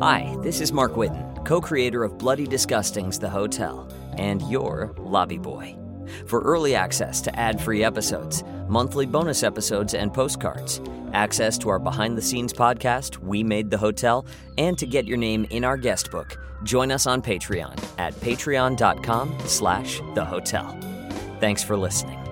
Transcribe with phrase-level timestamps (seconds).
[0.00, 5.38] Hi, this is Mark Whitten, co creator of Bloody Disgusting's The Hotel, and your lobby
[5.38, 5.76] boy.
[6.26, 10.80] For early access to ad free episodes, monthly bonus episodes, and postcards,
[11.12, 14.26] access to our behind the scenes podcast, We Made the Hotel,
[14.58, 19.38] and to get your name in our guest book, join us on Patreon at patreon.com
[19.46, 20.76] slash the hotel.
[21.38, 22.23] Thanks for listening.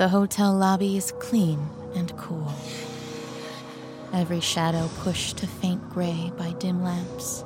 [0.00, 1.60] The hotel lobby is clean
[1.94, 2.50] and cool.
[4.14, 7.44] Every shadow pushed to faint gray by dim lamps,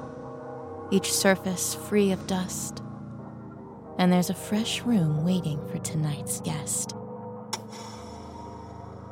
[0.92, 2.80] each surface free of dust.
[3.98, 6.94] And there's a fresh room waiting for tonight's guest.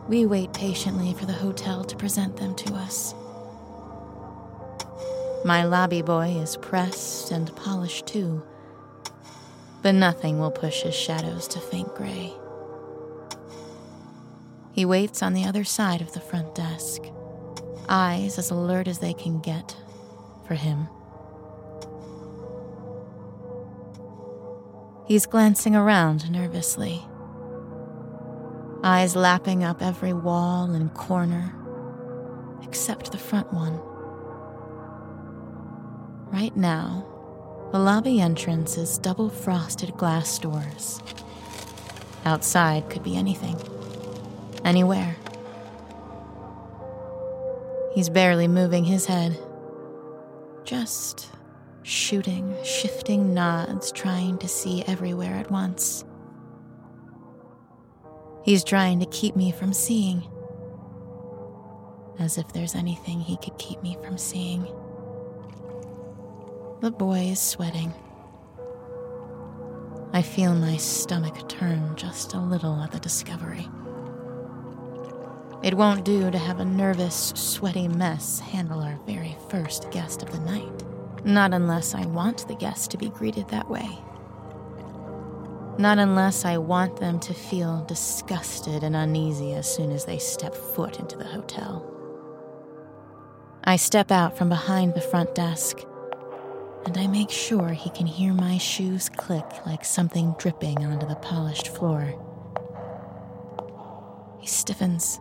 [0.07, 3.13] We wait patiently for the hotel to present them to us.
[5.45, 8.45] My lobby boy is pressed and polished too,
[9.83, 12.37] but nothing will push his shadows to faint gray.
[14.73, 17.03] He waits on the other side of the front desk,
[17.89, 19.77] eyes as alert as they can get
[20.47, 20.89] for him.
[25.07, 27.03] He's glancing around nervously,
[28.83, 31.55] eyes lapping up every wall and corner
[32.63, 33.79] except the front one.
[36.33, 37.05] Right now,
[37.73, 41.03] the lobby entrance is double frosted glass doors.
[42.25, 43.59] Outside could be anything
[44.65, 45.17] anywhere.
[47.95, 49.39] He's barely moving his head,
[50.65, 51.31] just
[51.83, 56.05] shooting, shifting nods, trying to see everywhere at once.
[58.45, 60.23] He's trying to keep me from seeing,
[62.19, 64.63] as if there's anything he could keep me from seeing.
[66.81, 67.93] The boy is sweating.
[70.13, 73.69] I feel my stomach turn just a little at the discovery.
[75.63, 80.33] It won't do to have a nervous, sweaty mess handle our very first guest of
[80.33, 80.83] the night.
[81.25, 83.89] Not unless I want the guest to be greeted that way.
[85.79, 90.53] Not unless I want them to feel disgusted and uneasy as soon as they step
[90.53, 91.89] foot into the hotel.
[93.63, 95.79] I step out from behind the front desk,
[96.85, 101.15] and I make sure he can hear my shoes click like something dripping onto the
[101.15, 102.19] polished floor.
[104.41, 105.21] He stiffens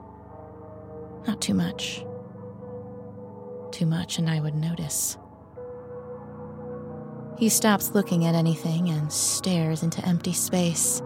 [1.28, 2.06] not too much.
[3.72, 5.18] Too much, and I would notice.
[7.38, 11.02] He stops looking at anything and stares into empty space.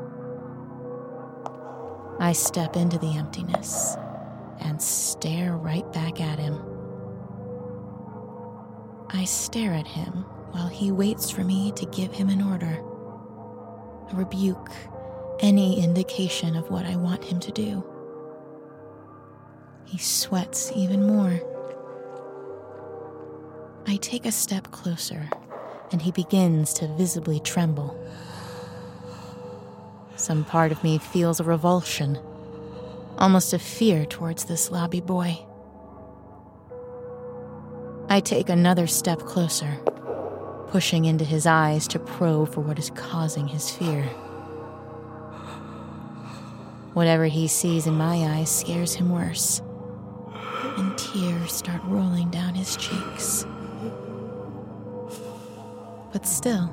[2.20, 3.96] I step into the emptiness
[4.59, 6.62] and stare right back at him.
[9.09, 12.84] I stare at him while he waits for me to give him an order,
[14.12, 14.72] a rebuke,
[15.40, 17.94] any indication of what I want him to do
[19.85, 21.40] he sweats even more.
[23.88, 25.29] I take a step closer,
[25.91, 27.96] and he begins to visibly tremble.
[30.16, 32.18] Some part of me feels a revulsion,
[33.18, 35.38] almost a fear towards this lobby boy.
[38.09, 39.78] I take another step closer,
[40.67, 44.03] pushing into his eyes to probe for what is causing his fear.
[46.94, 49.62] Whatever he sees in my eyes scares him worse
[50.78, 53.46] and tears start rolling down his cheeks.
[56.12, 56.72] But still,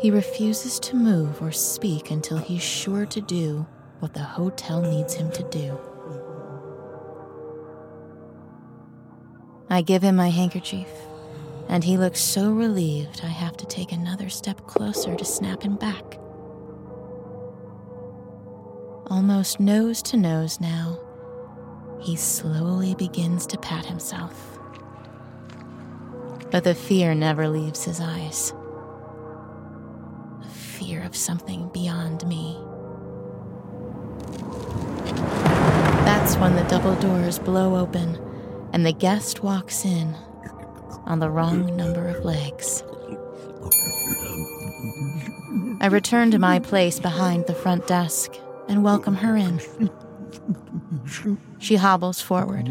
[0.00, 3.66] he refuses to move or speak until he's sure to do
[4.00, 5.78] what the hotel needs him to do.
[9.68, 10.88] I give him my handkerchief,
[11.68, 15.76] and he looks so relieved I have to take another step closer to snap him
[15.76, 16.18] back.
[19.06, 20.98] Almost nose to nose now,
[22.00, 24.58] he slowly begins to pat himself.
[26.50, 28.52] But the fear never leaves his eyes.
[30.42, 32.58] The fear of something beyond me.
[36.04, 38.18] That's when the double doors blow open
[38.72, 40.16] and the guest walks in
[41.04, 42.82] on the wrong number of legs.
[45.80, 48.34] I return to my place behind the front desk
[48.68, 49.60] and welcome her in.
[51.58, 52.68] She hobbles forward,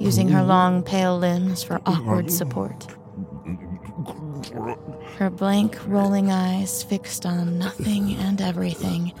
[0.00, 2.86] using her long, pale limbs for awkward support.
[5.16, 9.12] Her blank, rolling eyes fixed on nothing and everything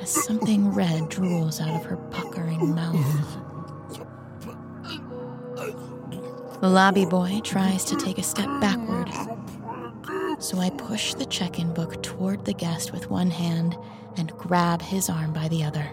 [0.00, 3.38] as something red drools out of her puckering mouth.
[6.60, 9.08] The lobby boy tries to take a step backward,
[10.38, 13.76] so I push the check in book toward the guest with one hand
[14.16, 15.88] and grab his arm by the other.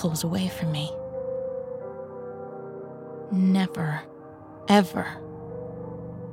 [0.00, 0.90] Pulls away from me.
[3.30, 4.00] Never,
[4.66, 5.06] ever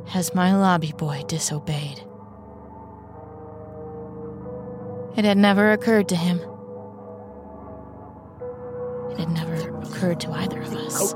[0.07, 2.01] has my lobby boy disobeyed.
[5.17, 6.39] It had never occurred to him.
[9.11, 11.13] It had never occurred to either of us.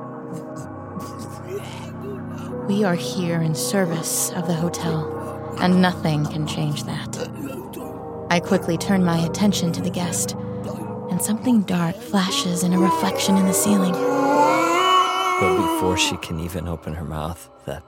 [2.68, 7.18] We are here in service of the hotel, and nothing can change that.
[8.30, 10.36] I quickly turn my attention to the guest,
[11.22, 13.94] something dark flashes in a reflection in the ceiling.
[13.94, 17.84] But before she can even open her mouth, that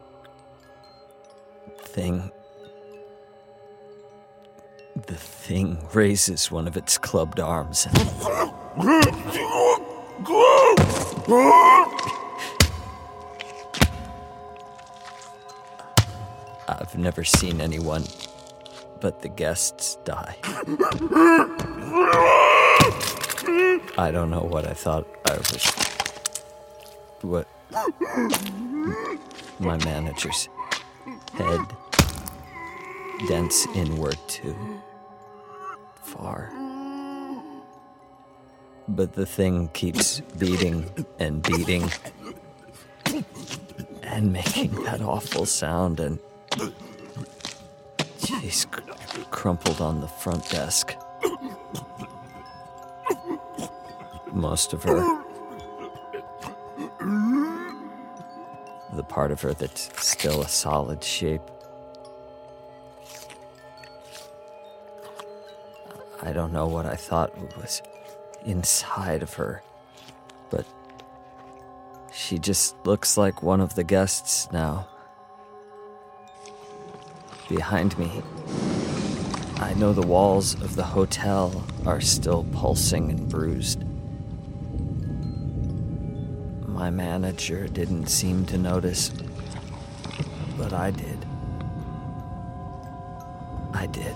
[1.80, 2.32] thing.
[5.08, 7.98] The thing raises one of its clubbed arms and.
[16.68, 18.04] I've never seen anyone
[19.04, 20.38] but the guests die.
[23.46, 25.66] I don't know what I thought I was.
[27.22, 27.48] What.
[29.60, 30.50] My manager's
[31.34, 31.62] head
[33.28, 34.56] dents inward too
[36.02, 36.52] far.
[38.88, 41.90] But the thing keeps beating and beating
[44.04, 46.20] and making that awful sound and
[48.70, 48.82] cr-
[49.32, 50.96] crumpled on the front desk.
[54.34, 55.24] Most of her
[58.96, 61.42] the part of her that's still a solid shape.
[66.22, 67.82] I don't know what I thought was
[68.46, 69.62] inside of her,
[70.50, 70.66] but
[72.14, 74.88] she just looks like one of the guests now.
[77.50, 78.22] Behind me,
[79.58, 83.84] I know the walls of the hotel are still pulsing and bruised.
[86.84, 89.10] My manager didn't seem to notice,
[90.58, 91.26] but I did.
[93.74, 94.14] I did.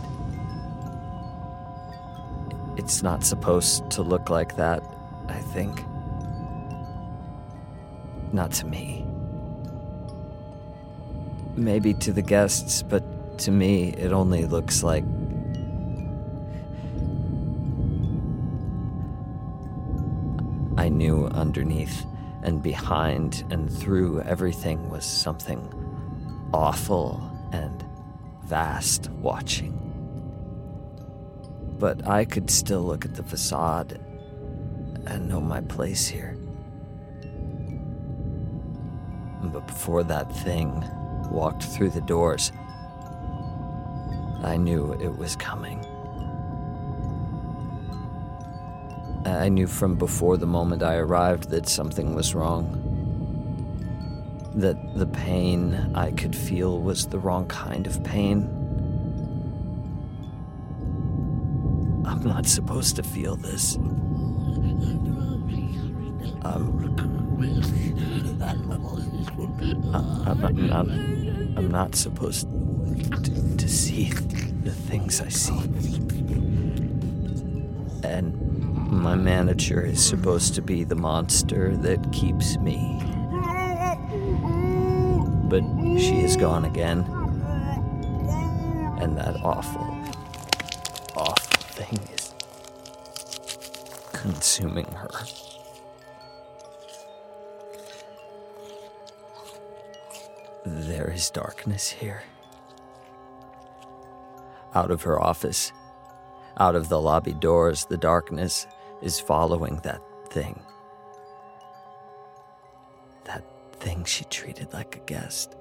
[2.75, 4.83] It's not supposed to look like that,
[5.29, 5.81] I think.
[8.33, 9.05] Not to me.
[11.55, 15.05] Maybe to the guests, but to me, it only looks like.
[20.77, 22.05] I knew underneath
[22.43, 25.59] and behind and through everything was something
[26.53, 27.85] awful and
[28.43, 29.73] vast watching.
[31.79, 33.99] But I could still look at the facade
[35.05, 36.37] and know my place here.
[39.43, 40.83] But before that thing
[41.29, 42.51] walked through the doors,
[44.43, 45.85] I knew it was coming.
[49.27, 52.83] I knew from before the moment I arrived that something was wrong.
[54.55, 58.43] That the pain I could feel was the wrong kind of pain.
[62.05, 63.75] I'm not supposed to feel this.
[66.43, 66.95] Um,
[70.25, 70.87] I'm, I'm not.
[71.57, 72.47] I'm not supposed
[73.23, 75.57] to, to see the things I see.
[78.03, 83.01] And my manager is supposed to be the monster that keeps me.
[85.49, 85.63] But
[85.97, 87.05] she is gone again.
[88.99, 89.81] And that awful,
[91.15, 92.33] awful thing is
[94.11, 95.09] consuming her.
[100.65, 102.23] There is darkness here.
[104.73, 105.71] Out of her office,
[106.59, 108.67] out of the lobby doors, the darkness
[109.01, 110.59] is following that thing.
[113.25, 115.55] That thing she treated like a guest.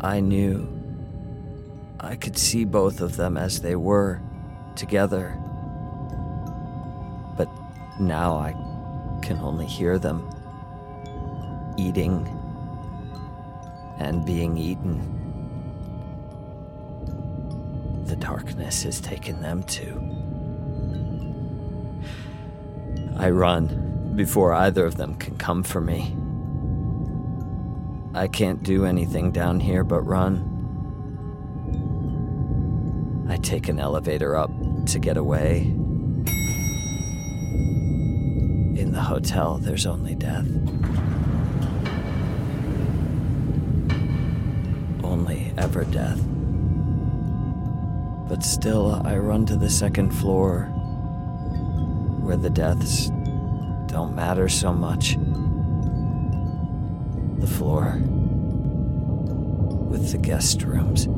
[0.00, 0.68] I knew
[2.00, 4.22] I could see both of them as they were,
[4.74, 5.36] together.
[7.36, 7.48] But
[8.00, 8.52] now I
[9.22, 10.28] can only hear them
[11.76, 12.26] eating
[13.98, 15.19] and being eaten.
[18.10, 19.94] The darkness has taken them too.
[23.16, 26.16] I run before either of them can come for me.
[28.12, 30.44] I can't do anything down here but run.
[33.30, 34.50] I take an elevator up
[34.86, 35.58] to get away.
[38.76, 40.48] In the hotel, there's only death.
[45.04, 46.20] Only ever death.
[48.30, 50.66] But still, I run to the second floor
[52.22, 53.10] where the deaths
[53.86, 55.16] don't matter so much.
[57.40, 57.98] The floor
[59.90, 61.08] with the guest rooms.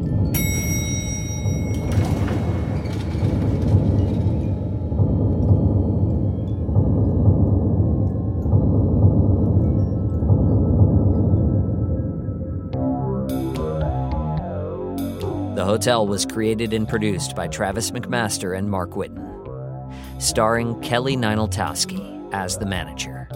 [15.72, 22.58] Hotel was created and produced by Travis McMaster and Mark Whitten, starring Kelly Nienaltowski as
[22.58, 23.26] the manager,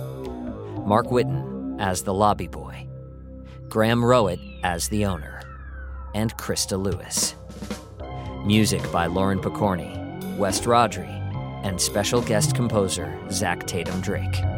[0.84, 2.86] Mark Whitten as the lobby boy,
[3.70, 5.40] Graham Rowat as the owner,
[6.14, 7.34] and Christa Lewis.
[8.44, 11.08] Music by Lauren Pokorney, West Rodri,
[11.64, 14.55] and special guest composer Zach Tatom Drake.